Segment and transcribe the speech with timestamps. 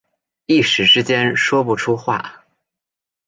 [0.47, 2.43] 一时之间说不出话